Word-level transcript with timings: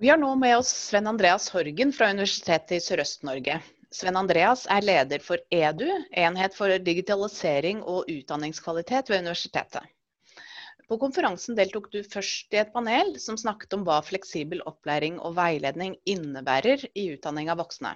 Vi 0.00 0.08
har 0.08 0.16
nå 0.16 0.30
med 0.34 0.56
oss 0.56 0.68
Sven 0.88 1.06
Andreas 1.06 1.50
Horgen 1.52 1.90
fra 1.92 2.06
Universitetet 2.08 2.70
i 2.72 2.80
Sørøst-Norge. 2.80 3.58
Sven 3.92 4.16
Andreas 4.16 4.62
er 4.72 4.80
leder 4.80 5.20
for 5.20 5.42
EDU, 5.52 5.90
enhet 6.22 6.56
for 6.56 6.72
digitalisering 6.86 7.82
og 7.84 8.08
utdanningskvalitet 8.08 9.12
ved 9.12 9.20
universitetet. 9.26 9.84
På 10.88 10.96
konferansen 11.02 11.58
deltok 11.58 11.90
du 11.92 12.00
først 12.00 12.56
i 12.56 12.62
et 12.62 12.72
panel 12.72 13.12
som 13.20 13.36
snakket 13.36 13.76
om 13.76 13.84
hva 13.84 13.98
fleksibel 14.06 14.64
opplæring 14.72 15.20
og 15.20 15.36
veiledning 15.36 15.98
innebærer 16.08 16.88
i 16.94 17.10
utdanning 17.18 17.52
av 17.52 17.60
voksne. 17.60 17.92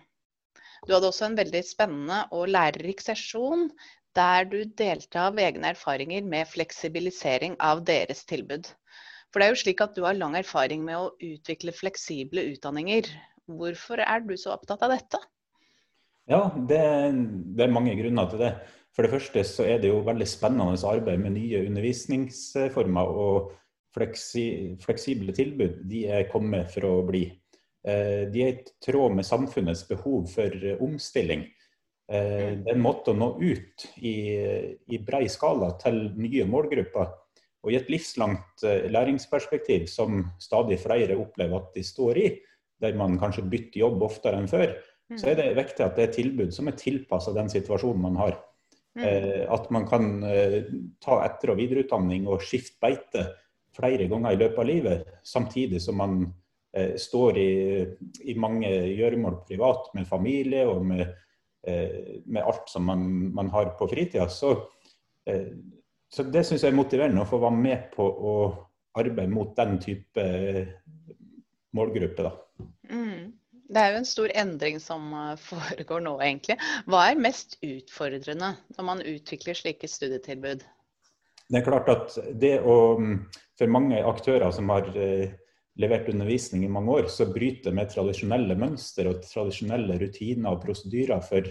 Du 0.85 0.93
hadde 0.93 1.09
også 1.09 1.31
en 1.31 1.41
veldig 1.41 1.65
spennende 1.65 2.21
og 2.37 2.53
lærerik 2.53 3.01
sesjon 3.01 3.71
der 4.13 4.45
du 4.53 4.61
delte 4.77 5.25
av 5.25 5.41
egne 5.41 5.73
erfaringer 5.73 6.29
med 6.37 6.53
fleksibilisering 6.53 7.57
av 7.73 7.81
deres 7.89 8.27
tilbud. 8.29 8.69
For 9.35 9.43
det 9.43 9.49
er 9.49 9.57
jo 9.57 9.63
slik 9.65 9.81
at 9.83 9.97
du 9.97 10.05
har 10.07 10.15
lang 10.15 10.37
erfaring 10.39 10.85
med 10.87 10.95
å 10.95 11.09
utvikle 11.19 11.73
fleksible 11.75 12.45
utdanninger. 12.53 13.09
Hvorfor 13.51 13.99
er 13.99 14.21
du 14.23 14.37
så 14.39 14.53
opptatt 14.55 14.85
av 14.87 14.93
dette? 14.95 15.19
Ja, 16.31 16.45
det, 16.55 16.79
det, 17.59 17.65
er 17.65 17.73
mange 17.75 17.97
grunner 17.99 18.29
til 18.31 18.45
det. 18.45 18.53
For 18.95 19.03
det 19.03 19.11
første 19.11 19.43
så 19.43 19.67
er 19.67 19.83
det 19.83 19.91
jo 19.91 20.05
veldig 20.07 20.29
spennende 20.31 20.79
arbeid 20.87 21.19
med 21.25 21.35
nye 21.35 21.65
undervisningsformer. 21.67 23.11
Og 23.25 23.51
fleksi, 23.99 24.47
fleksible 24.87 25.35
tilbud 25.35 25.83
de 25.91 26.05
er 26.15 26.31
kommet 26.31 26.71
for 26.71 26.87
å 26.87 26.95
bli. 27.11 27.25
Eh, 27.83 28.31
de 28.31 28.47
er 28.47 28.55
i 28.55 28.65
tråd 28.87 29.19
med 29.19 29.27
samfunnets 29.27 29.83
behov 29.91 30.31
for 30.31 30.79
omstilling. 30.79 31.43
Eh, 32.07 32.23
mm. 32.23 32.63
Det 32.63 32.71
er 32.71 32.79
en 32.79 32.87
måte 32.87 33.11
å 33.11 33.19
nå 33.19 33.33
ut 33.43 33.89
i, 33.99 34.17
i 34.95 35.03
brei 35.03 35.27
skala 35.27 35.75
til 35.83 36.05
nye 36.23 36.47
målgrupper. 36.47 37.11
Og 37.65 37.73
i 37.73 37.79
et 37.79 37.91
livslangt 37.93 38.65
eh, 38.67 38.87
læringsperspektiv 38.93 39.87
som 39.91 40.23
stadig 40.43 40.79
flere 40.83 41.17
opplever 41.19 41.61
at 41.61 41.77
de 41.77 41.85
står 41.87 42.21
i, 42.21 42.27
der 42.83 42.97
man 42.99 43.19
kanskje 43.21 43.47
bytter 43.49 43.81
jobb 43.85 44.03
oftere 44.05 44.41
enn 44.41 44.51
før, 44.51 44.75
mm. 45.11 45.19
så 45.21 45.31
er 45.31 45.39
det 45.41 45.55
viktig 45.57 45.85
at 45.85 45.97
det 45.97 46.09
er 46.09 46.17
tilbud 46.17 46.53
som 46.55 46.69
er 46.69 46.79
tilpassa 46.79 47.33
den 47.37 47.49
situasjonen 47.53 48.05
man 48.05 48.21
har. 48.21 48.39
Mm. 48.95 49.05
Eh, 49.09 49.43
at 49.51 49.71
man 49.75 49.89
kan 49.89 50.09
ta 51.03 51.19
etter- 51.25 51.55
og 51.55 51.59
videreutdanning 51.59 52.29
og 52.31 52.45
skifte 52.45 52.79
beite 52.85 53.27
flere 53.75 54.07
ganger 54.11 54.35
i 54.35 54.39
løpet 54.39 54.61
av 54.63 54.71
livet, 54.71 55.13
samtidig 55.27 55.81
som 55.83 55.99
man 55.99 56.25
står 56.75 57.37
i, 57.39 57.51
i 58.27 58.33
mange 58.39 58.67
gjøremål 58.67 59.37
privat 59.47 59.93
med 59.95 60.09
familie 60.11 60.65
og 60.67 60.81
med 60.87 61.05
Eh, 61.67 62.21
med 62.25 62.43
alt 62.43 62.69
som 62.69 62.85
man, 62.85 63.35
man 63.35 63.49
har 63.49 63.65
på 63.65 63.89
fritida. 63.89 64.29
Så, 64.29 64.51
eh, 65.27 65.47
så 66.15 66.25
det 66.31 66.45
syns 66.47 66.63
jeg 66.63 66.71
er 66.71 66.79
motiverende 66.79 67.25
å 67.25 67.29
få 67.29 67.41
være 67.43 67.59
med 67.59 67.89
på 67.95 68.05
å 68.07 68.35
arbeide 69.01 69.33
mot 69.35 69.51
den 69.59 69.81
type 69.83 70.23
eh, 70.23 70.69
målgruppe. 71.75 72.29
Da. 72.29 72.67
Mm. 72.93 73.33
Det 73.75 73.81
er 73.81 73.91
jo 73.91 73.99
en 73.99 74.07
stor 74.07 74.35
endring 74.39 74.79
som 74.83 75.11
foregår 75.49 76.05
nå, 76.07 76.15
egentlig. 76.23 76.59
Hva 76.87 77.09
er 77.11 77.23
mest 77.25 77.59
utfordrende 77.65 78.55
når 78.77 78.89
man 78.91 79.03
utvikler 79.03 79.59
slike 79.59 79.91
studietilbud? 79.91 80.63
Det 81.45 81.61
er 81.61 81.67
klart 81.67 81.91
at 81.93 82.15
det 82.41 82.57
å 82.65 82.77
For 83.55 83.71
mange 83.71 84.01
aktører 84.03 84.51
som 84.51 84.67
har 84.73 84.89
levert 85.79 86.09
undervisning 86.11 86.65
i 86.65 86.71
mange 86.71 86.91
år, 86.91 87.07
så 87.11 87.27
bryter 87.31 87.75
med 87.75 87.91
tradisjonelle 87.93 88.57
mønster 88.59 89.07
og 89.11 89.21
tradisjonelle 89.27 89.99
rutiner 90.01 90.55
og 90.55 90.63
prosedyrer 90.65 91.23
for, 91.23 91.47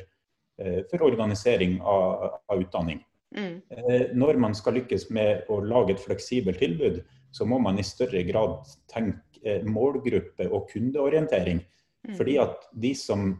eh, 0.59 0.81
for 0.89 1.05
organisering 1.07 1.79
av, 1.81 2.39
av 2.51 2.59
utdanning. 2.59 2.99
Mm. 3.33 3.61
Eh, 3.69 4.05
når 4.13 4.39
man 4.41 4.55
skal 4.57 4.77
lykkes 4.79 5.09
med 5.13 5.49
å 5.51 5.59
lage 5.65 5.95
et 5.95 6.03
fleksibelt 6.03 6.61
tilbud, 6.61 7.01
så 7.33 7.47
må 7.49 7.59
man 7.61 7.79
i 7.79 7.85
større 7.85 8.21
grad 8.27 8.61
tenke 8.91 9.41
eh, 9.41 9.65
målgruppe 9.65 10.47
og 10.49 10.69
kundeorientering. 10.71 11.63
Mm. 12.07 12.15
Fordi 12.19 12.37
at 12.43 12.69
de 12.71 12.93
som 12.97 13.31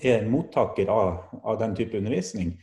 er 0.00 0.26
mottaker 0.26 0.90
av, 0.90 1.24
av, 1.42 1.58
den 1.60 1.76
type 1.76 1.98
undervisning, 1.98 2.56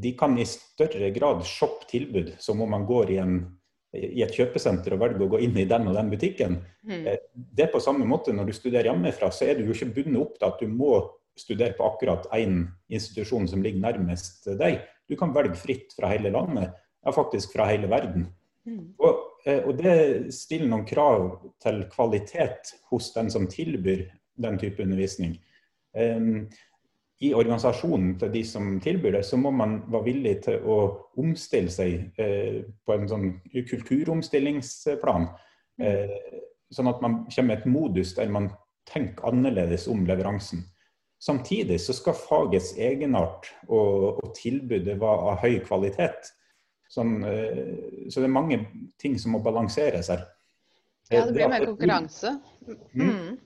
de 0.00 0.14
kan 0.16 0.36
i 0.38 0.46
større 0.48 1.10
grad 1.14 1.44
shoppe 1.46 1.86
tilbud 1.90 2.34
som 2.40 2.62
om 2.62 2.70
man 2.72 2.86
går 2.88 3.16
i 3.16 3.18
en 3.22 3.40
i 3.90 4.22
et 4.22 4.34
kjøpesenter 4.34 4.94
og 4.94 5.00
velger 5.02 5.24
å 5.24 5.30
gå 5.32 5.40
inn 5.42 5.56
i 5.58 5.66
den 5.66 5.88
og 5.90 5.96
den 5.96 6.10
butikken. 6.12 6.60
Mm. 6.86 7.06
Eh, 7.10 7.22
det 7.34 7.66
er 7.66 7.72
på 7.72 7.82
samme 7.82 8.06
måte 8.06 8.34
når 8.34 8.50
du 8.50 8.54
studerer 8.54 8.92
hjemmefra, 8.92 9.32
så 9.34 9.48
er 9.50 9.58
du 9.58 9.64
jo 9.66 9.74
ikke 9.74 9.90
bundet 9.96 10.20
opp 10.22 10.36
til 10.38 10.46
at 10.46 10.62
du 10.62 10.70
må 10.70 10.92
studere 11.38 11.76
på 11.78 11.86
akkurat 11.86 12.26
én 12.36 12.64
institusjon 12.88 13.48
som 13.48 13.62
ligger 13.62 13.80
nærmest 13.80 14.48
deg. 14.60 14.80
Du 15.08 15.16
kan 15.16 15.34
velge 15.34 15.58
fritt 15.58 15.94
fra 15.96 16.10
hele 16.12 16.32
landet, 16.34 16.74
ja 17.04 17.12
faktisk 17.14 17.52
fra 17.56 17.68
hele 17.70 17.88
verden. 17.90 18.28
Mm. 18.68 18.94
Og, 18.98 19.20
eh, 19.46 19.62
og, 19.64 19.76
det 19.78 20.34
stiller 20.36 20.68
noen 20.68 20.86
krav 20.88 21.30
til 21.62 21.84
kvalitet 21.92 22.74
hos 22.90 23.12
den 23.14 23.30
som 23.32 23.48
tilbyr 23.50 24.04
den 24.40 24.58
type 24.60 24.82
undervisning. 24.82 25.38
Um, 25.96 26.48
i 27.20 27.34
organisasjonen 27.36 28.14
til 28.20 28.30
de 28.32 28.42
som 28.48 28.68
tilbyr 28.80 29.18
det, 29.18 29.24
så 29.28 29.36
må 29.36 29.50
man 29.52 29.80
være 29.92 30.06
villig 30.06 30.34
til 30.46 30.62
å 30.64 30.76
omstille 31.20 31.72
seg 31.72 32.20
eh, 32.20 32.62
på 32.86 32.96
en 32.96 33.08
sånn 33.10 33.26
kulturomstillingsplan. 33.68 35.26
Mm. 35.80 35.84
Eh, 35.84 36.38
sånn 36.72 36.88
at 36.88 37.02
man 37.04 37.24
kommer 37.26 37.48
med 37.50 37.58
et 37.58 37.68
modus 37.68 38.14
der 38.16 38.32
man 38.32 38.48
tenker 38.88 39.28
annerledes 39.28 39.84
om 39.92 40.06
leveransen. 40.08 40.64
Samtidig 41.20 41.76
så 41.84 41.92
skal 41.92 42.16
fagets 42.16 42.72
egenart 42.80 43.50
og, 43.68 44.22
og 44.22 44.30
tilbudet 44.38 44.96
være 45.00 45.32
av 45.32 45.42
høy 45.42 45.58
kvalitet. 45.66 46.30
Sånn, 46.90 47.18
eh, 47.28 48.08
så 48.10 48.22
det 48.22 48.26
er 48.30 48.34
mange 48.34 48.60
ting 48.98 49.18
som 49.20 49.36
må 49.36 49.42
balanseres 49.44 50.08
her. 50.10 50.24
Ja, 51.10 51.26
det 51.26 51.34
blir 51.36 51.50
mer 51.52 51.66
konkurranse. 51.68 52.32
Mm. 52.94 53.04
mm. 53.04 53.38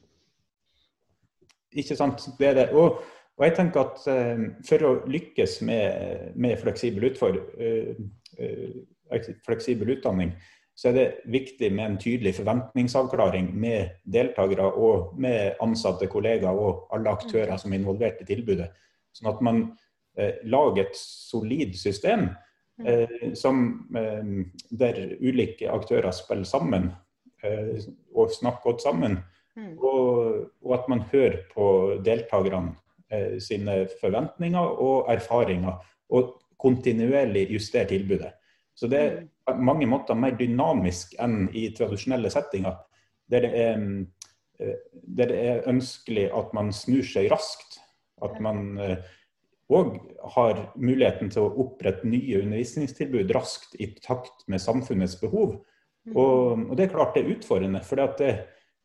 Ikke 1.82 1.96
sant. 1.98 2.22
Det 2.38 2.46
er 2.52 2.56
det. 2.60 2.68
Og 2.78 3.02
og 3.34 3.46
jeg 3.48 3.56
tenker 3.56 3.82
at 3.82 4.02
uh, 4.06 4.42
For 4.66 4.86
å 4.86 4.92
lykkes 5.10 5.60
med, 5.66 6.34
med 6.38 6.58
fleksibel, 6.60 7.08
utfor, 7.10 7.38
uh, 7.58 7.94
uh, 8.38 9.30
fleksibel, 9.46 9.96
utdanning, 9.96 10.34
så 10.74 10.90
er 10.90 10.96
det 10.96 11.06
viktig 11.30 11.70
med 11.72 11.84
en 11.84 11.98
tydelig 12.02 12.34
forventningsavklaring 12.40 13.52
med 13.54 14.00
deltakere 14.10 14.66
og 14.72 15.14
med 15.20 15.60
ansatte, 15.62 16.08
kollegaer 16.10 16.58
og 16.58 16.88
alle 16.94 17.12
aktører 17.14 17.56
som 17.60 17.72
er 17.72 17.78
involvert 17.78 18.22
i 18.24 18.26
tilbudet. 18.28 18.72
Sånn 19.14 19.30
at 19.30 19.42
man 19.44 19.60
lager 20.46 20.82
et 20.82 20.98
solid 20.98 21.76
system 21.78 22.28
som, 23.38 23.60
der 24.70 24.98
ulike 25.22 25.70
aktører 25.70 26.10
spiller 26.14 26.46
sammen 26.46 26.90
og 28.14 28.34
snakker 28.34 28.66
godt 28.66 28.82
sammen. 28.82 29.20
Mm. 29.54 29.76
Og, 29.78 30.50
og 30.58 30.74
at 30.74 30.90
man 30.90 31.06
hører 31.12 31.38
på 31.54 31.66
deltakerne 32.02 32.74
Eh, 33.14 33.40
sine 33.40 33.88
forventninger 34.00 34.60
og 34.60 35.12
erfaringer, 35.12 35.74
og 36.08 36.40
kontinuerlig 36.58 37.50
justerer 37.52 37.86
tilbudet. 37.86 38.30
Så 38.76 38.88
det 38.88 38.98
er 38.98 39.18
på 39.46 39.54
mange 39.60 39.88
måter 39.88 40.18
mer 40.18 40.36
dynamisk 40.38 41.14
enn 41.22 41.48
i 41.52 41.68
tradisjonelle 41.76 42.30
settinger, 42.32 42.78
der 43.30 43.44
det 43.44 43.52
er, 43.60 43.82
eh, 44.60 44.78
der 44.92 45.32
det 45.32 45.42
er 45.50 45.68
ønskelig 45.70 46.30
at 46.32 46.54
man 46.56 46.72
snur 46.72 47.04
seg 47.06 47.30
raskt. 47.32 47.80
At 48.22 48.38
man 48.40 48.78
òg 48.78 49.94
eh, 49.96 50.16
har 50.36 50.64
muligheten 50.76 51.30
til 51.34 51.44
å 51.44 51.54
opprette 51.66 52.08
nye 52.08 52.40
undervisningstilbud 52.44 53.32
raskt 53.36 53.76
i 53.80 53.90
takt 54.00 54.46
med 54.48 54.62
samfunnets 54.62 55.18
behov. 55.20 55.58
Mm. 56.04 56.16
Og, 56.16 56.66
og 56.70 56.76
det 56.76 56.86
er 56.86 56.94
klart 56.94 57.16
det 57.16 57.24
er 57.24 57.36
utfordrende, 57.36 57.80
for 57.84 58.00
det, 58.20 58.32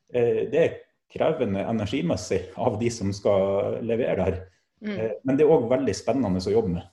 det 0.10 0.62
er 0.64 0.78
krevende 1.14 1.66
energimessig 1.66 2.42
av 2.58 2.78
de 2.80 2.90
som 2.94 3.12
skal 3.16 3.80
levere 3.86 4.18
der. 4.22 4.40
Mm. 4.86 4.96
Eh, 4.96 5.12
men 5.24 5.38
det 5.38 5.46
er 5.46 5.54
òg 5.54 5.68
veldig 5.72 5.96
spennende 5.98 6.42
å 6.44 6.54
jobbe 6.54 6.76
med. 6.78 6.88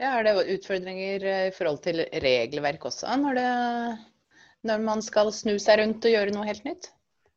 Ja, 0.00 0.14
er 0.16 0.24
det 0.26 0.54
utfordringer 0.56 1.26
eh, 1.28 1.48
i 1.50 1.54
forhold 1.54 1.82
til 1.84 2.02
regelverk 2.24 2.86
også, 2.88 3.10
når, 3.20 3.40
det, 3.40 4.38
når 4.70 4.86
man 4.86 5.04
skal 5.04 5.32
snu 5.36 5.58
seg 5.60 5.82
rundt 5.82 6.08
og 6.08 6.14
gjøre 6.14 6.34
noe 6.36 6.48
helt 6.48 6.64
nytt? 6.64 6.90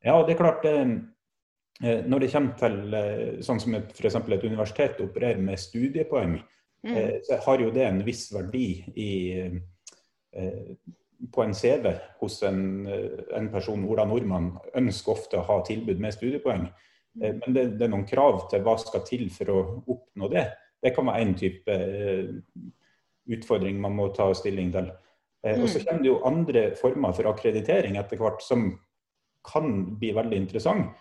Ja, 0.04 0.16
det 0.24 0.36
er 0.36 0.40
klart. 0.40 0.66
Eh, 0.70 0.96
når 2.08 2.24
det 2.24 2.32
kommer 2.32 2.56
til 2.56 3.44
sånn 3.44 3.60
som 3.60 3.76
f.eks. 3.76 4.16
et 4.16 4.46
universitet 4.46 5.02
opererer 5.04 5.42
med 5.44 5.60
studiepoeng, 5.60 6.38
mm. 6.86 7.00
så 7.28 7.40
har 7.44 7.64
jo 7.64 7.72
det 7.76 7.84
en 7.88 8.04
viss 8.06 8.28
verdi 8.32 8.68
i 8.96 9.10
på 11.32 11.44
en 11.44 11.54
CV 11.54 11.90
hos 12.20 12.44
en, 12.44 12.88
en, 12.88 13.50
person, 13.52 13.86
Ola 13.90 14.06
Nordmann, 14.06 14.54
ønsker 14.76 15.16
ofte 15.16 15.40
å 15.40 15.46
ha 15.48 15.60
tilbud 15.66 16.02
med 16.02 16.16
studiepoeng. 16.16 16.68
Eh, 17.22 17.36
men 17.40 17.56
det, 17.56 17.66
det, 17.78 17.86
er 17.86 17.94
noen 17.94 18.08
krav 18.10 18.48
til 18.52 18.64
hva 18.66 18.76
skal 18.82 19.06
til 19.08 19.28
for 19.34 19.54
å 19.54 19.60
oppnå 19.84 20.30
det. 20.34 20.48
Det 20.84 20.94
kan 20.96 21.08
være 21.08 21.24
en 21.24 21.36
type 21.40 21.78
eh, 21.78 22.34
utfordring 23.34 23.80
man 23.82 23.96
må 23.98 24.10
ta 24.16 24.30
stilling 24.36 24.74
til. 24.74 24.90
Eh, 25.44 25.60
og 25.62 25.70
så 25.70 25.80
mm. 25.80 25.86
kommer 25.88 26.04
det 26.04 26.12
jo 26.12 26.24
andre 26.28 26.66
former 26.80 27.16
for 27.16 27.32
akkreditering 27.32 28.00
etter 28.02 28.20
hvert 28.20 28.44
som 28.44 28.68
kan 29.48 29.98
bli 30.00 30.14
veldig 30.16 30.38
interessant. 30.46 30.94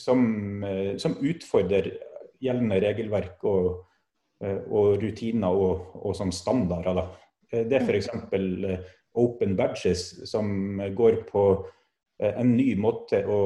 Som, 0.00 0.22
som 0.98 1.16
utfordrer 1.20 1.90
gjeldende 2.40 2.78
regelverk 2.80 3.44
og, 3.46 3.66
og 4.40 5.02
rutiner 5.02 5.52
og, 5.52 5.90
og 6.00 6.16
sånn 6.16 6.32
standarder. 6.34 6.96
Da. 6.96 7.04
Eh, 7.52 7.66
det 7.66 7.80
er 7.80 7.86
f.eks. 7.86 8.10
Eh, 8.32 8.88
open 9.20 9.56
badges, 9.58 10.04
som 10.30 10.78
går 10.94 11.24
på 11.26 11.44
en 12.20 12.52
ny 12.52 12.74
måte 12.78 13.22
å, 13.26 13.38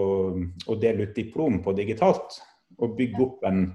å, 0.67 0.75
dele 0.83 1.07
ut 1.07 1.15
diplom 1.17 1.61
på 1.65 1.73
digitalt. 1.79 2.41
Og 2.83 2.97
bygge 2.99 3.23
opp 3.23 3.47
en, 3.49 3.69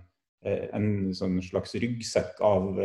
en 0.47 1.13
sånn 1.15 1.41
slags 1.43 1.73
ryggsekk 1.75 2.37
av, 2.47 2.77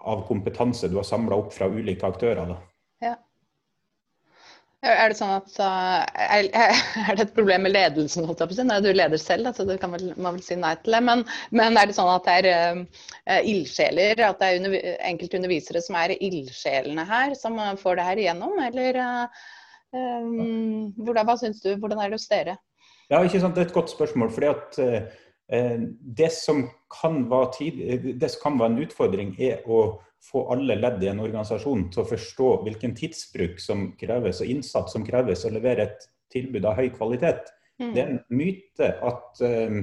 av 0.00 0.22
kompetanse 0.28 0.88
du 0.88 0.96
har 0.96 1.04
samla 1.04 1.36
opp 1.42 1.52
fra 1.52 1.68
ulike 1.68 2.08
aktører. 2.08 2.54
Ja. 3.04 3.18
Er 4.82 5.12
det 5.12 5.14
sånn 5.14 5.30
at 5.30 5.58
er, 5.62 6.48
er 7.06 7.14
det 7.14 7.28
et 7.28 7.34
problem 7.36 7.62
med 7.66 7.74
ledelsen? 7.76 8.24
Holdt 8.26 8.40
jeg 8.42 8.50
på 8.50 8.64
å 8.64 8.78
du 8.82 8.88
leder 8.90 9.20
selv, 9.20 9.52
så 9.54 9.66
du 9.66 9.76
kan 9.78 9.94
vel, 9.94 10.08
må 10.16 10.32
vel 10.34 10.42
si 10.42 10.56
nei 10.58 10.72
til 10.82 10.96
det. 10.96 11.02
Men, 11.06 11.22
men 11.54 11.78
er 11.78 11.86
det 11.86 11.94
sånn 11.94 12.10
at 12.10 12.26
det 12.26 12.34
er 12.40 12.80
uh, 12.80 13.38
ildsjeler, 13.38 14.24
at 14.26 14.42
det 14.42 14.48
er 14.48 14.58
under, 14.58 14.74
enkelte 15.12 15.38
undervisere 15.38 15.84
som 15.86 15.98
er 16.00 16.16
ildsjelene 16.18 17.06
her, 17.06 17.36
som 17.38 17.62
får 17.78 18.00
det 18.00 18.08
her 18.08 18.22
igjennom? 18.24 18.58
Eller 18.66 18.98
uh, 18.98 19.46
um, 19.94 20.90
hvordan, 20.98 21.30
hva 21.30 21.38
syns 21.38 21.62
du, 21.62 21.76
hvordan 21.76 22.02
er 22.02 22.10
det 22.10 22.18
hos 22.18 22.26
dere? 22.32 22.58
Ja, 23.06 23.22
ikke 23.22 23.38
sant? 23.38 23.54
Det 23.54 23.62
er 23.62 23.70
et 23.70 23.78
godt 23.78 23.94
spørsmål. 23.94 24.34
fordi 24.34 24.50
at 24.50 24.82
uh, 24.82 25.22
det, 25.52 26.30
som 26.32 26.62
tid, 27.52 27.80
det 28.16 28.28
som 28.32 28.40
kan 28.40 28.54
være 28.56 28.70
en 28.72 28.82
utfordring, 28.86 29.34
er 29.36 29.66
å 29.68 29.82
få 30.22 30.44
alle 30.54 30.78
ledd 30.78 31.02
i 31.02 31.10
en 31.10 31.22
organisasjon 31.22 31.88
til 31.92 32.02
å 32.02 32.08
forstå 32.08 32.50
hvilken 32.66 32.94
tidsbruk 32.96 33.58
som 33.60 33.90
kreves, 34.00 34.40
og 34.40 34.52
innsats 34.54 34.94
som 34.94 35.04
kreves, 35.06 35.44
og 35.44 35.56
levere 35.56 35.88
et 35.88 36.06
tilbud 36.32 36.66
av 36.68 36.78
høy 36.78 36.88
kvalitet. 36.94 37.50
Mm. 37.82 37.90
Det 37.92 38.02
er 38.02 38.12
en 38.12 38.22
myte 38.32 38.88
at, 39.10 39.42
eh, 39.44 39.78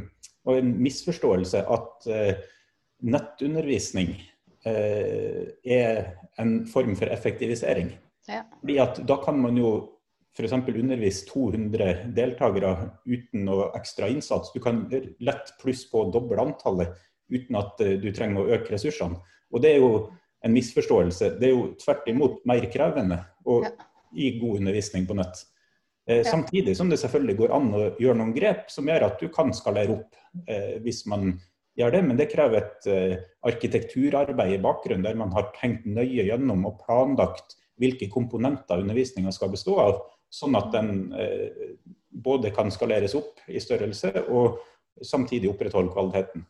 og 0.48 0.62
en 0.62 0.74
misforståelse 0.80 1.63
at 1.75 2.10
eh, 2.10 2.44
nettundervisning 3.04 4.13
eh, 4.68 5.44
er 5.63 6.13
en 6.39 6.60
form 6.68 6.95
for 7.00 7.12
effektivisering. 7.12 7.92
Ja. 8.30 8.45
Fordi 8.62 8.77
at 8.80 9.01
Da 9.07 9.18
kan 9.24 9.39
man 9.42 9.57
jo 9.57 9.99
f.eks. 10.38 10.54
undervise 10.54 11.26
200 11.30 12.14
deltakere 12.16 12.74
uten 13.06 13.46
noe 13.48 13.70
ekstra 13.78 14.08
innsats. 14.12 14.54
Du 14.54 14.62
kan 14.64 14.86
lett 15.20 15.54
plusse 15.62 15.90
på 15.92 16.06
doble 16.14 16.42
antallet 16.44 16.96
uten 17.30 17.58
at 17.60 17.81
du 18.02 18.08
trenger 18.16 18.42
å 18.42 18.56
øke 18.58 18.74
ressursene. 18.74 19.20
Og 19.54 19.62
Det 19.62 19.74
er 19.74 19.84
jo 19.84 19.92
en 20.46 20.56
misforståelse. 20.56 21.36
Det 21.40 21.50
er 21.50 21.54
jo 21.54 21.70
tvert 21.81 22.08
imot 22.10 22.44
mer 22.50 22.66
krevende 22.72 23.20
å 23.46 23.62
gi 24.16 24.31
god 24.40 24.62
undervisning 24.62 25.08
på 25.10 25.18
nett. 25.20 25.44
Eh. 26.10 26.24
Samtidig 26.26 26.76
som 26.78 26.90
det 26.90 27.00
selvfølgelig 27.02 27.38
går 27.44 27.56
an 27.56 27.70
å 27.76 27.86
gjøre 28.02 28.18
noen 28.22 28.34
grep 28.36 28.70
som 28.74 28.88
gjør 28.90 29.10
at 29.10 29.22
du 29.22 29.30
kan 29.34 29.54
skalere 29.56 30.00
opp 30.00 30.48
eh, 30.50 30.78
hvis 30.84 31.04
man 31.12 31.34
gjør 31.80 31.96
det. 31.96 32.04
Men 32.08 32.20
det 32.20 32.30
krever 32.31 32.64
et 32.64 32.90
eh, 32.90 33.18
arkitekturarbeid 33.50 34.56
i 34.58 34.64
bakgrunnen 34.64 35.06
der 35.06 35.20
man 35.20 35.34
har 35.36 35.52
tenkt 35.60 35.86
nøye 35.90 36.26
gjennom 36.30 36.66
og 36.70 36.80
planlagt 36.86 37.58
hvilke 37.80 38.10
komponenter 38.12 38.81
undervisninga 38.81 39.31
skal 39.31 39.54
bestå 39.54 39.78
av, 39.80 40.00
sånn 40.30 40.58
at 40.60 40.72
den 40.74 41.14
eh, 41.18 41.76
både 42.10 42.52
kan 42.54 42.72
skaleres 42.74 43.16
opp 43.18 43.42
i 43.48 43.62
størrelse 43.62 44.12
og 44.28 44.60
samtidig 45.06 45.50
opprettholde 45.52 45.94
kvaliteten. 45.94 46.46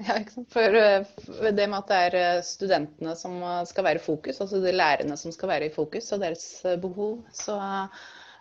Ja, 0.00 0.16
For 0.48 0.74
eh, 0.74 1.04
det 1.52 1.66
med 1.68 1.78
at 1.82 1.90
det 1.90 1.98
er 2.06 2.14
eh, 2.16 2.44
studentene 2.46 3.12
som 3.18 3.36
eh, 3.44 3.60
skal 3.68 3.84
være 3.86 4.00
i 4.00 4.04
fokus, 4.04 4.40
altså 4.40 4.62
de 4.62 4.72
lærerne 4.72 5.18
som 5.20 5.34
skal 5.34 5.52
være 5.52 5.68
i 5.68 5.74
fokus, 5.74 6.08
og 6.14 6.22
deres 6.24 6.46
behov, 6.80 7.18
så 7.36 7.58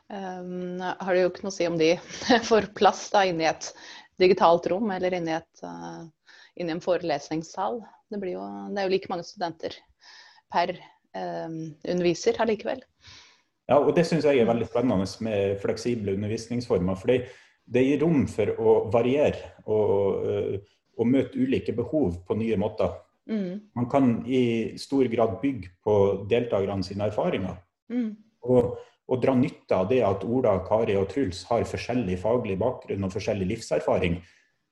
um, 0.07 0.79
har 0.79 1.11
det 1.11 1.25
jo 1.25 1.31
ikke 1.33 1.43
noe 1.43 1.51
å 1.51 1.57
si 1.57 1.67
om 1.67 1.75
de 1.79 1.91
får 2.49 2.71
plass 2.77 3.03
da 3.11 3.25
inni 3.27 3.49
et 3.49 3.71
digitalt 4.21 4.69
rom 4.71 4.93
eller 4.95 5.17
inni, 5.17 5.35
uh, 5.65 6.31
inne 6.55 6.77
en 6.77 6.83
forelesningssal. 6.83 7.81
Det, 8.11 8.21
jo, 8.31 8.47
det, 8.71 8.79
er 8.79 8.87
jo 8.87 8.95
like 8.95 9.11
mange 9.11 9.27
studenter 9.27 9.75
per 10.51 10.73
um, 11.15 11.73
underviser 11.83 12.39
allikevel. 12.43 12.83
Ja, 13.71 13.79
og 13.79 13.95
det 13.95 14.03
syns 14.09 14.27
jeg 14.27 14.41
er 14.41 14.49
veldig 14.49 14.67
spennende 14.67 15.07
med 15.23 15.57
fleksible 15.63 16.17
undervisningsformer. 16.17 16.99
fordi 16.99 17.21
det 17.71 17.85
gir 17.85 18.01
rom 18.03 18.25
for 18.27 18.51
å 18.59 18.75
variere. 18.91 19.55
og 19.65 20.61
og 21.01 21.09
møte 21.09 21.39
ulike 21.39 21.73
behov 21.75 22.21
på 22.27 22.37
nye 22.39 22.57
måter. 22.59 22.93
Mm. 23.31 23.71
Man 23.77 23.87
kan 23.89 24.13
i 24.27 24.77
stor 24.81 25.07
grad 25.11 25.37
bygge 25.41 25.73
på 25.85 25.95
deltakerne 26.29 26.85
sine 26.85 27.07
erfaringer. 27.09 27.57
Mm. 27.91 28.11
Og, 28.49 28.75
og, 29.07 29.17
dra 29.21 29.35
nytte 29.37 29.77
av 29.77 29.89
det 29.91 30.01
at 30.05 30.25
Ola, 30.25 30.57
Kari 30.67 30.97
og 30.99 31.09
Truls 31.11 31.43
har 31.49 31.67
forskjellig 31.69 32.17
faglig 32.21 32.57
bakgrunn 32.61 33.07
og 33.07 33.13
forskjellig 33.13 33.49
livserfaring. 33.53 34.19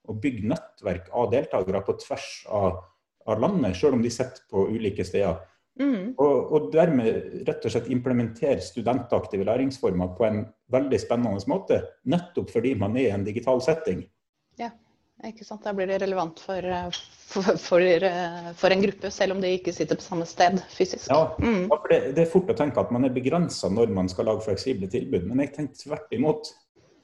Og 0.09 0.21
bygge 0.21 0.49
nettverk 0.49 1.11
av 1.13 1.29
deltakere 1.33 1.83
på 1.85 1.97
tvers 2.01 2.29
av, 2.55 2.81
av 3.29 3.41
landet, 3.41 3.77
selv 3.77 3.99
om 3.99 4.03
de 4.03 4.11
sitter 4.13 4.45
på 4.49 4.67
ulike 4.73 5.05
steder. 5.05 5.37
Mm. 5.79 6.13
Og, 6.19 6.51
og, 6.51 6.69
dermed 6.73 7.45
rett 7.47 7.65
og 7.65 7.71
slett 7.71 7.87
implementere 7.93 8.59
studentaktive 8.63 9.47
læringsformer 9.47 10.11
på 10.17 10.27
en 10.27 10.43
veldig 10.73 10.99
spennende 10.99 11.39
måte. 11.51 11.81
Nettopp 12.11 12.51
fordi 12.51 12.75
man 12.79 12.97
er 12.99 13.07
i 13.07 13.15
en 13.15 13.25
digital 13.27 13.63
setting. 13.63 14.03
Ja. 14.59 14.73
Ikke 15.27 15.43
sant? 15.43 15.65
Da 15.65 15.73
blir 15.75 15.89
det 15.89 15.97
relevant 15.99 16.39
for, 16.39 16.63
for, 17.27 17.57
for, 17.59 17.83
eh, 17.83 18.51
for, 18.55 18.71
en 18.71 18.83
gruppe, 18.85 19.11
selv 19.11 19.35
om 19.35 19.41
de 19.43 19.51
ikke 19.57 19.73
sitter 19.75 19.99
på 19.99 20.05
samme 20.05 20.27
sted 20.27 20.61
fysisk. 20.71 21.09
Ja, 21.11 21.33
mm. 21.43 21.65
for 21.73 21.91
det, 21.91 21.99
det, 22.15 22.23
er 22.23 22.31
fort 22.31 22.51
å 22.51 22.55
tenke 22.55 22.79
at 22.79 22.93
man 22.95 23.07
er 23.07 23.15
begrensa 23.15 23.67
når 23.73 23.91
man 23.95 24.07
skal 24.11 24.29
lage 24.31 24.45
fleksible 24.47 24.87
tilbud. 24.91 25.27
Men 25.27 25.43
jeg 25.43 25.53
tenkte 25.57 25.83
tvert 25.83 26.15
imot. 26.15 26.53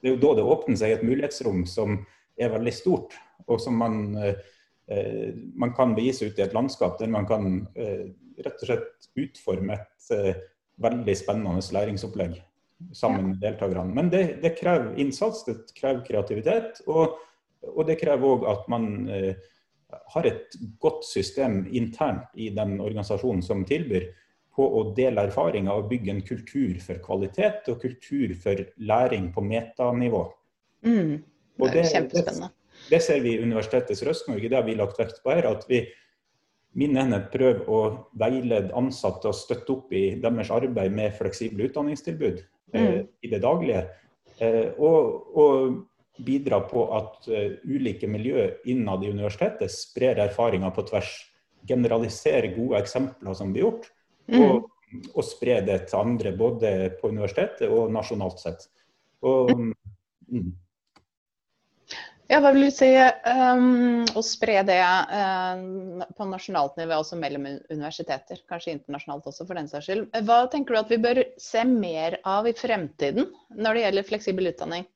Det 0.00 0.08
er 0.08 0.16
jo 0.16 0.22
da 0.22 0.32
det 0.38 0.46
åpner 0.48 0.80
seg 0.80 0.94
et 0.94 1.04
mulighetsrom 1.04 1.66
som 1.68 1.98
er 2.40 2.52
veldig 2.52 2.72
stort, 2.72 3.16
og 3.48 3.60
som 3.60 3.76
man, 3.80 4.00
eh, 4.20 4.40
man 5.58 5.72
kan 5.74 5.94
begi 5.96 6.12
seg 6.14 6.30
ut 6.30 6.38
i 6.38 6.44
et 6.44 6.54
landskap 6.54 6.98
der 7.00 7.10
man 7.10 7.26
kan 7.26 7.46
eh, 7.74 8.04
rett 8.38 8.60
og 8.62 8.68
slett 8.68 9.08
utforme 9.18 9.74
et 9.74 10.10
eh, 10.14 10.42
veldig 10.82 11.16
spennende 11.18 11.64
læringsopplegg 11.74 12.36
sammen 12.94 13.30
med 13.32 13.40
deltakerne. 13.40 13.94
Men 13.96 14.12
det, 14.12 14.42
det 14.42 14.54
krever 14.58 14.92
innsats, 15.00 15.42
det 15.48 15.56
krever 15.74 16.04
kreativitet. 16.06 16.84
og 16.86 17.16
og 17.74 17.86
det 17.88 17.98
krever 18.00 18.36
òg 18.36 18.46
at 18.50 18.68
man 18.70 18.86
eh, 19.10 19.34
har 20.14 20.28
et 20.28 20.56
godt 20.82 21.04
system 21.08 21.64
internt 21.74 22.34
i 22.34 22.50
den 22.54 22.78
organisasjonen 22.82 23.42
som 23.44 23.64
tilbyr, 23.66 24.10
på 24.56 24.64
å 24.78 24.86
dele 24.96 25.26
erfaringer 25.26 25.76
og 25.76 25.90
bygge 25.90 26.14
en 26.14 26.22
kultur 26.24 26.78
for 26.80 27.00
kvalitet 27.04 27.66
og 27.68 27.82
kultur 27.82 28.30
for 28.40 28.62
læring 28.80 29.26
på 29.34 29.42
metanivå. 29.44 30.22
Mm, 30.86 31.18
det 31.60 31.82
er 31.82 31.90
kjempespennende. 31.90 32.48
Det, 32.90 33.00
ser 33.02 33.20
vi 33.24 33.34
i 33.34 33.42
Universitetet 33.42 34.02
i 34.02 34.10
Øst-Norge, 34.10 34.48
det 34.48 34.58
har 34.58 34.66
vi 34.66 34.76
lagt 34.78 34.98
vekt 35.00 35.22
på 35.24 35.34
her. 35.34 35.48
at 35.50 35.64
vi 35.68 35.86
Min 36.76 36.96
enhet 37.00 37.30
prøver 37.32 37.68
å 37.72 37.78
veilede 38.12 38.74
ansatte 38.76 39.30
og 39.30 39.34
støtte 39.34 39.72
opp 39.72 39.92
i 39.96 40.20
deres 40.20 40.50
arbeid 40.52 40.92
med 40.92 41.14
fleksible 41.16 41.70
utdanningstilbud 41.70 42.42
eh, 42.74 42.82
mm. 42.82 43.06
i 43.24 43.30
det 43.32 43.40
daglige. 43.40 43.86
Eh, 44.38 44.74
og, 44.76 45.30
og 45.32 45.78
bidra 46.18 46.60
på 46.68 46.84
at 46.96 47.28
uh, 47.28 47.56
ulike 47.64 48.08
miljø 48.08 48.46
innad 48.68 49.04
i 49.04 49.10
universitetet 49.12 49.72
sprer 49.72 50.20
erfaringer 50.26 50.72
på 50.74 50.84
tvers. 50.90 51.10
Generalisere 51.66 52.52
gode 52.54 52.78
eksempler 52.80 53.34
som 53.34 53.52
blir 53.52 53.66
gjort, 53.66 53.88
mm. 54.30 54.38
og, 54.40 54.68
og, 55.14 55.24
spre 55.26 55.58
det 55.66 55.80
til 55.90 55.98
andre 55.98 56.32
både 56.36 56.72
på 57.00 57.10
universitetet 57.10 57.72
og 57.72 57.90
nasjonalt 57.92 58.40
sett. 58.40 58.68
Og, 59.26 59.50
mm. 60.30 60.52
Ja, 62.26 62.40
hva 62.42 62.50
vil 62.50 62.66
du 62.66 62.72
si 62.74 62.88
um, 62.90 64.02
å 64.18 64.22
spre 64.26 64.58
det 64.66 64.80
um, 64.82 66.02
på 66.18 66.26
nasjonalt 66.26 66.74
nivå, 66.80 66.98
også 66.98 67.18
mellom 67.20 67.46
universiteter? 67.70 68.40
Kanskje 68.50 68.74
internasjonalt 68.74 69.28
også, 69.30 69.46
for 69.46 69.58
den 69.58 69.70
saks 69.70 69.86
skyld. 69.86 70.08
Hva 70.26 70.40
tenker 70.50 70.74
du 70.74 70.80
at 70.80 70.90
vi 70.90 70.98
bør 71.04 71.22
se 71.38 71.62
mer 71.68 72.18
av 72.26 72.48
i 72.50 72.54
fremtiden 72.56 73.30
når 73.54 73.78
det 73.78 73.84
gjelder 73.84 74.08
fleksibel 74.08 74.50
utdanning? 74.50 74.88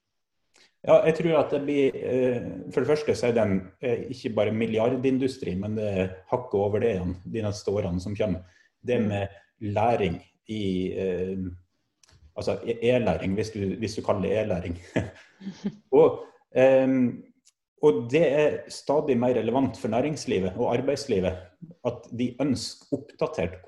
Ja, 0.80 0.96
jeg 1.04 1.18
tror 1.18 1.36
at 1.42 1.50
det 1.52 1.60
blir 1.66 1.96
eh, 2.00 2.44
For 2.72 2.80
det 2.80 2.88
første 2.88 3.14
så 3.18 3.28
er 3.28 3.34
det 3.36 3.42
en, 3.44 3.58
eh, 3.84 4.06
ikke 4.14 4.32
bare 4.38 4.54
milliardindustri, 4.56 5.52
men 5.60 5.76
det 5.76 5.88
er 5.90 6.12
hakket 6.32 6.56
over 6.56 6.82
det 6.82 6.94
igjen 6.94 7.12
de 7.28 7.44
neste 7.44 7.74
årene 7.74 8.00
som 8.02 8.16
kommer. 8.16 8.46
Det 8.80 8.96
mm. 8.98 9.10
med 9.12 9.70
læring 9.76 10.18
i 10.50 10.64
eh, 10.98 11.50
Altså 12.40 12.54
e-læring, 12.64 13.34
hvis, 13.36 13.50
hvis, 13.52 13.94
du 13.98 14.04
kaller 14.06 14.22
det 14.22 14.36
e-læring. 14.38 14.76
og, 15.98 16.22
og, 16.54 17.98
det 18.12 18.22
er 18.26 18.56
stadig 18.72 19.14
mer 19.18 19.36
relevant 19.38 19.78
for 19.78 19.92
næringslivet 19.92 20.56
og 20.58 20.72
arbeidslivet 20.74 21.36
at 21.86 22.08
de 22.18 22.26
ønsker 22.42 22.96
oppdatert 22.96 23.60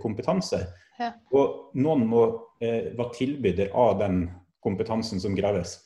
kompetanse. 0.00 0.62
Ja. 1.00 1.10
Og 1.34 1.74
noen 1.76 2.06
må 2.08 2.22
være 2.60 3.10
tilbyder 3.18 3.74
av 3.76 3.98
den 4.00 4.22
kompetansen 4.64 5.20
som 5.20 5.36
graves. 5.36 5.80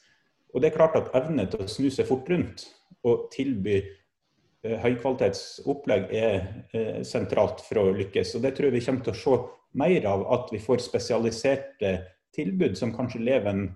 Og 0.54 0.62
det 0.62 0.70
er 0.70 0.76
klart 0.76 0.98
at 0.98 1.10
evne 1.16 1.46
til 1.50 1.64
å 1.64 1.70
snu 1.70 1.88
seg 1.92 2.08
fort 2.08 2.28
rundt 2.30 2.66
og 3.06 3.28
tilby 3.32 3.78
eh, 3.80 4.76
høykvalitetsopplegg 4.82 6.10
er 6.16 6.38
eh, 6.74 7.00
sentralt 7.06 7.62
for 7.64 7.82
å 7.82 7.90
lykkes. 7.96 8.34
Og 8.36 8.44
det 8.44 8.54
tror 8.56 8.70
jeg 8.70 8.78
vi 8.78 8.84
kommer 8.86 9.06
til 9.06 9.14
å 9.14 9.20
se 9.20 9.38
mer 9.80 10.08
av, 10.10 10.24
at 10.34 10.50
vi 10.52 10.62
får 10.62 10.82
spesialiserte 10.82 11.92
tilbud 12.34 12.76
som 12.78 12.94
kanskje 12.94 13.22
lever 13.22 13.52
en 13.52 13.68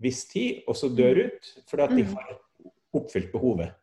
viss 0.00 0.24
tid, 0.30 0.62
og 0.68 0.76
så 0.78 0.90
dør 0.92 1.20
mm. 1.20 1.28
ut 1.28 1.52
fordi 1.70 1.86
at 1.86 1.94
de 1.94 2.06
mm. 2.06 2.16
har 2.16 2.32
oppfylt 3.00 3.30
behovet. 3.32 3.76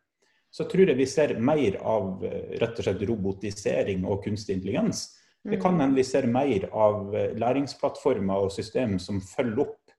Så 0.50 0.64
tror 0.68 0.88
jeg 0.88 0.98
vi 0.98 1.06
ser 1.08 1.36
mer 1.38 1.78
av 1.84 2.24
eh, 2.24 2.54
rett 2.60 2.78
og 2.78 2.86
slett 2.86 3.04
robotisering 3.08 4.06
og 4.08 4.22
kunstig 4.24 4.58
intelligens 4.58 5.10
Det 5.48 5.60
kan 5.62 5.78
hende 5.80 5.96
vi 5.96 6.04
ser 6.04 6.26
mer 6.28 6.66
av 6.74 7.12
læringsplattformer 7.38 8.48
og 8.48 8.52
system 8.52 8.98
som 9.00 9.20
følger 9.22 9.62
opp 9.64 9.92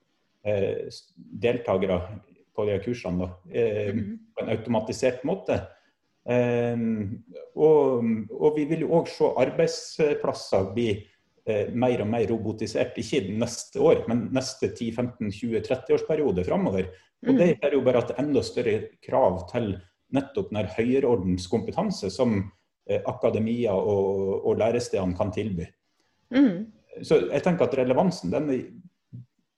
eh, 0.45 0.89
deltakere 1.15 2.01
på 2.59 2.65
de 2.67 2.79
kursene 2.83 3.23
da, 3.23 3.29
eh, 3.53 3.93
mm. 3.95 4.17
på 4.35 4.43
en 4.43 4.51
automatisert 4.53 5.23
måte. 5.27 5.61
Eh, 6.29 6.81
og, 7.55 8.03
og, 8.35 8.49
vi 8.57 8.67
vil 8.69 8.85
jo 8.85 8.91
òg 8.99 9.09
se 9.11 9.31
arbeidsplasser 9.45 10.69
bli 10.75 10.89
eh, 10.97 11.07
mer 11.73 12.03
og 12.03 12.09
mer 12.11 12.25
robotisert. 12.29 12.97
Ikke 13.01 13.23
neste 13.31 13.81
år, 13.83 14.03
men 14.09 14.27
neste 14.35 14.71
10-15-20-30-årsperiode 14.71 16.45
framover. 16.47 16.89
Og 17.27 17.35
det 17.35 17.51
er 17.57 17.75
jo 17.75 17.83
bare 17.83 18.03
et 18.05 18.15
enda 18.21 18.43
større 18.45 18.75
krav 19.03 19.43
til 19.51 19.73
nettopp 20.15 20.53
den 20.53 20.69
høyreordens 20.77 21.47
kompetanse 21.51 22.09
som 22.13 22.37
eh, 22.89 23.01
akademia 23.05 23.75
og, 23.75 24.39
og 24.47 24.59
lærestedene 24.61 25.17
kan 25.17 25.33
tilby. 25.35 25.67
Mm. 26.33 26.69
Så 27.05 27.25
jeg 27.27 27.43
tenker 27.45 27.67
at 27.67 27.77
relevansen 27.77 28.31
den 28.33 28.49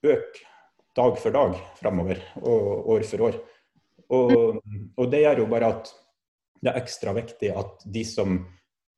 øker 0.02 0.42
dag 0.96 1.18
for 1.18 1.34
dag 1.34 1.56
framover 1.78 2.20
og 2.42 2.88
år 2.96 3.06
for 3.08 3.28
år. 3.28 3.38
Og, 4.12 4.58
og, 4.96 5.06
det 5.12 5.22
gjør 5.22 5.38
jo 5.40 5.46
bare 5.48 5.70
at 5.72 5.92
det 6.62 6.70
er 6.72 6.82
ekstra 6.82 7.14
viktig 7.16 7.48
at 7.56 7.86
de 7.94 8.02
som 8.04 8.42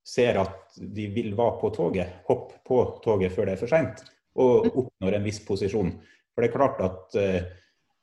ser 0.05 0.39
at 0.43 0.77
de 0.77 1.09
vil 1.15 1.33
være 1.37 1.59
på 1.61 1.71
toget, 1.75 2.21
hopp 2.29 2.53
på 2.67 2.81
toget 3.05 3.33
før 3.33 3.49
det 3.49 3.57
er 3.57 3.63
for 3.63 3.73
seint, 3.73 4.05
og 4.37 4.69
oppnår 4.69 5.17
en 5.17 5.27
viss 5.27 5.41
posisjon. 5.47 5.95
For 6.35 6.43
det 6.43 6.51
er 6.51 6.57
klart 6.57 6.81
at 6.85 7.19
uh, 7.19 7.41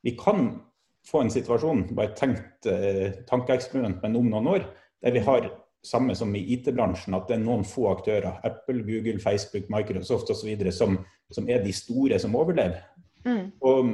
vi 0.01 0.15
kan 0.17 0.53
få 1.07 1.23
en 1.23 1.33
situasjon, 1.33 1.89
bare 1.97 2.15
tenkt 2.17 2.69
uh, 2.69 3.11
tankeeksperiment, 3.29 3.99
men 4.01 4.17
om 4.17 4.31
noen 4.31 4.49
år, 4.55 4.65
der 5.03 5.13
vi 5.13 5.25
har 5.25 5.51
samme 5.83 6.15
som 6.15 6.33
i 6.35 6.41
IT-bransjen, 6.53 7.15
at 7.17 7.29
det 7.29 7.37
er 7.37 7.43
noen 7.43 7.65
få 7.67 7.87
aktører, 7.91 8.37
Apple, 8.47 8.83
Google, 8.85 9.19
Facebook, 9.21 9.69
Microsoft 9.73 10.29
osv., 10.33 10.51
som, 10.71 10.99
som 11.33 11.49
er 11.49 11.63
de 11.65 11.73
store 11.73 12.19
som 12.21 12.37
overlever. 12.37 12.83
Mm. 13.25 13.51
Og 13.65 13.89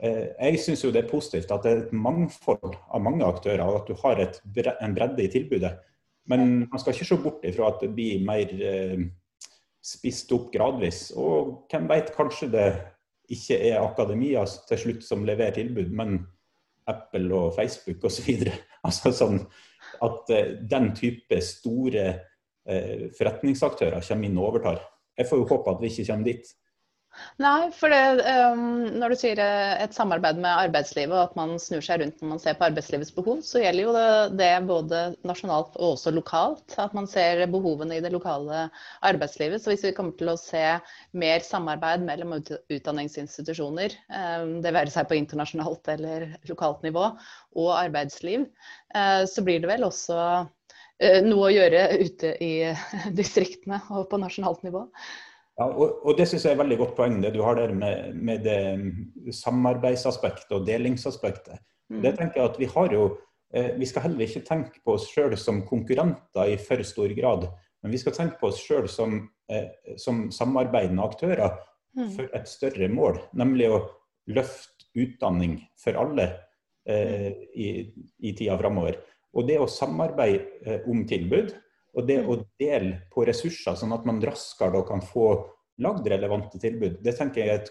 eh, 0.00 0.30
Jeg 0.38 0.62
syns 0.62 0.86
det 0.86 1.02
er 1.02 1.10
positivt 1.10 1.50
at 1.54 1.66
det 1.66 1.72
er 1.72 1.82
et 1.84 1.92
mangfold 1.94 2.76
av 2.76 3.02
mange 3.02 3.26
aktører, 3.26 3.64
og 3.66 3.82
at 3.82 3.90
du 3.90 3.98
har 4.04 4.22
et, 4.22 4.40
en 4.80 4.94
bredde 4.94 5.24
i 5.24 5.32
tilbudet. 5.32 5.74
Men 6.30 6.66
man 6.66 6.82
skal 6.82 6.94
ikke 6.94 7.08
se 7.08 7.18
bort 7.22 7.44
ifra 7.46 7.70
at 7.70 7.82
det 7.84 7.92
blir 7.94 8.24
mer 8.26 8.50
eh, 8.50 9.02
spist 9.86 10.32
opp 10.34 10.50
gradvis. 10.54 11.10
Og 11.16 11.66
hvem 11.70 11.86
vet, 11.90 12.14
kanskje 12.16 12.50
det 12.52 12.66
ikke 13.32 13.58
er 13.70 13.82
akademia 13.82 14.44
til 14.68 14.82
slutt 14.82 15.06
som 15.06 15.26
leverer 15.26 15.56
tilbud, 15.58 15.90
men 15.94 16.18
Apple 16.86 17.34
og 17.34 17.54
Facebook 17.56 18.04
osv. 18.06 18.30
Altså 18.86 19.10
sånn 19.14 19.40
at 20.04 20.30
eh, 20.34 20.52
den 20.70 20.92
type 20.94 21.40
store 21.42 22.04
eh, 22.06 23.08
forretningsaktører 23.16 24.04
kommer 24.06 24.28
inn 24.28 24.38
og 24.38 24.52
overtar. 24.52 24.78
Jeg 25.16 25.26
får 25.30 25.40
jo 25.40 25.48
håpe 25.50 25.72
at 25.72 25.82
vi 25.82 25.90
ikke 25.90 26.06
kommer 26.10 26.28
dit. 26.28 26.52
Nei, 27.42 27.68
for 27.76 27.92
det, 27.92 28.24
um, 28.52 28.86
når 28.96 29.12
du 29.12 29.18
sier 29.20 29.40
eh, 29.42 29.74
et 29.84 29.94
samarbeid 29.96 30.38
med 30.40 30.48
arbeidslivet 30.66 31.12
og 31.12 31.22
at 31.22 31.36
man 31.38 31.54
snur 31.60 31.84
seg 31.84 32.00
rundt 32.00 32.22
når 32.22 32.30
man 32.30 32.40
ser 32.42 32.56
på 32.58 32.66
arbeidslivets 32.68 33.12
behov, 33.16 33.42
så 33.44 33.60
gjelder 33.62 33.82
jo 33.82 33.94
det, 33.96 34.06
det, 34.40 34.50
både 34.68 35.02
nasjonalt 35.28 35.76
og 35.76 35.94
også 35.94 36.12
lokalt. 36.16 36.76
At 36.80 36.96
man 36.96 37.08
ser 37.10 37.44
behovene 37.52 37.98
i 37.98 38.02
det 38.04 38.12
lokale 38.14 38.66
arbeidslivet. 39.06 39.62
Så 39.62 39.72
hvis 39.72 39.84
vi 39.84 39.94
kommer 39.96 40.16
til 40.16 40.32
å 40.32 40.38
se 40.40 40.64
mer 41.16 41.44
samarbeid 41.44 42.04
mellom 42.08 42.36
utdanningsinstitusjoner, 42.38 43.96
um, 44.08 44.58
det 44.64 44.74
være 44.76 44.92
seg 44.94 45.08
på 45.10 45.20
internasjonalt 45.20 45.92
eller 45.96 46.28
lokalt 46.50 46.84
nivå, 46.86 47.10
og 47.56 47.72
arbeidsliv, 47.76 48.48
uh, 48.96 49.24
så 49.28 49.44
blir 49.44 49.62
det 49.62 49.72
vel 49.72 49.86
også 49.88 50.18
uh, 50.40 51.20
noe 51.28 51.48
å 51.48 51.54
gjøre 51.54 51.86
ute 52.00 52.36
i 52.44 52.52
distriktene 53.20 53.84
og 53.92 54.08
på 54.12 54.20
nasjonalt 54.24 54.64
nivå. 54.66 54.88
Ja, 55.56 55.68
og, 55.70 56.02
og 56.04 56.18
Det 56.18 56.26
synes 56.28 56.44
jeg 56.44 56.52
er 56.52 56.60
veldig 56.60 56.78
godt 56.78 56.96
poeng, 56.98 57.20
det 57.22 57.32
du 57.34 57.40
har 57.42 57.56
der 57.56 57.72
med, 57.74 58.14
med 58.14 58.44
det 58.44 59.34
samarbeidsaspektet 59.34 60.52
og 60.52 60.66
delingsaspektet. 60.66 61.62
Mm. 61.88 62.02
Det 62.02 62.12
tenker 62.18 62.40
jeg 62.40 62.50
at 62.50 62.58
Vi 62.60 62.68
har 62.74 62.92
jo, 62.92 63.06
eh, 63.54 63.70
vi 63.78 63.88
skal 63.88 64.02
heller 64.02 64.26
ikke 64.26 64.44
tenke 64.44 64.82
på 64.84 64.98
oss 64.98 65.08
sjøl 65.08 65.36
som 65.40 65.62
konkurrenter 65.68 66.52
i 66.52 66.58
for 66.60 66.82
stor 66.84 67.14
grad. 67.16 67.48
Men 67.82 67.94
vi 67.94 68.02
skal 68.02 68.12
tenke 68.12 68.40
på 68.40 68.50
oss 68.50 68.60
sjøl 68.60 68.88
som, 68.88 69.20
eh, 69.48 69.96
som, 69.96 70.26
samarbeidende 70.30 71.04
aktører 71.04 71.56
mm. 71.96 72.10
for 72.16 72.36
et 72.36 72.48
større 72.50 72.88
mål. 72.92 73.20
Nemlig 73.32 73.70
å 73.72 73.84
løfte 74.26 74.90
utdanning 74.96 75.60
for 75.80 75.96
alle 76.00 76.30
eh, 76.88 77.30
mm. 77.32 77.44
i, 77.54 77.68
i 78.28 78.36
tida 78.36 78.58
framover. 78.60 79.00
Og 79.36 79.48
det 79.48 79.56
å 79.60 79.70
samarbeide 79.70 80.44
eh, 80.66 80.90
om 80.90 81.04
tilbud 81.08 81.54
og 81.96 82.08
det 82.08 82.20
mm. 82.22 82.28
å 82.28 82.38
dele 82.60 82.98
på 83.12 83.24
ressurser, 83.26 83.76
sånn 83.78 83.94
at 83.96 84.04
man 84.08 84.20
raskere 84.24 84.82
kan 84.88 85.02
få 85.04 85.30
lagd 85.82 86.08
relevante 86.08 86.60
tilbud, 86.60 87.00
det 87.04 87.16
tenker 87.16 87.42
jeg 87.42 87.52
er 87.52 87.62
et, 87.62 87.70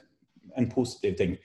en 0.58 0.70
positiv 0.72 1.18
ting. 1.20 1.36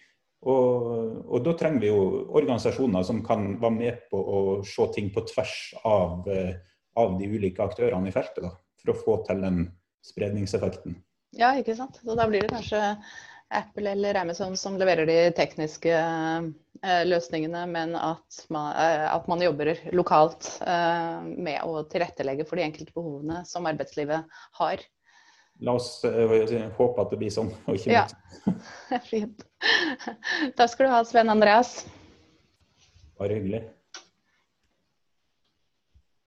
Og, 0.40 1.26
og, 1.26 1.37
da 1.44 1.52
trenger 1.60 1.82
vi 1.82 1.90
jo 1.90 2.04
organisasjoner 2.38 3.04
som 3.04 3.20
kan 3.25 3.58
være 3.60 3.76
med 3.76 4.04
på 4.12 4.20
å 4.20 4.38
se 4.64 4.87
ting 4.94 5.10
på 5.12 5.26
tvers 5.28 5.56
av, 5.84 6.25
eh, 6.32 6.54
av 7.00 7.18
de 7.20 7.28
ulike 7.28 7.64
aktørene 7.64 8.08
i 8.08 8.14
feltet, 8.14 8.40
da, 8.46 8.54
for 8.80 8.92
å 8.92 9.00
få 9.02 9.18
til 9.28 9.44
den 9.44 9.66
spredningseffekten. 10.06 10.96
Ja, 11.37 11.52
ikke 11.60 11.76
sant. 11.78 12.00
Så 12.00 12.16
da 12.16 12.25
blir 12.28 12.46
det 12.46 12.54
kanskje 12.54 12.80
Apple 13.50 13.90
eller 13.90 14.14
Amazon 14.14 14.57
som 14.57 14.76
leverer 14.78 15.07
de 15.07 15.19
tekniske 15.35 15.90
eh, 15.90 17.02
løsningene, 17.07 17.64
men 17.66 17.97
at 17.99 18.45
man, 18.49 18.71
eh, 18.78 19.07
at 19.11 19.26
man, 19.30 19.42
jobber 19.42 19.73
lokalt 19.97 20.47
eh, 20.62 21.16
med 21.26 21.59
å 21.66 21.83
tilrettelegge 21.90 22.47
for 22.47 22.61
de 22.61 22.69
enkelte 22.69 22.95
behovene 22.95 23.42
som 23.49 23.66
arbeidslivet 23.66 24.40
har. 24.61 24.85
La 25.61 25.75
oss 25.76 25.99
håpe 26.07 27.02
at 27.02 27.11
det 27.11 27.19
blir 27.21 27.35
sånn, 27.35 27.50
og 27.66 27.76
ikke 27.76 27.92
ja. 27.92 28.07
Fint. 29.11 29.42
Takk 30.57 30.71
skal 30.73 30.87
du 30.87 30.92
ha, 30.95 31.02
Sven 31.04 31.35
Andreas. 31.35 31.83
Bare 33.21 33.37
hyggelig. 33.37 33.66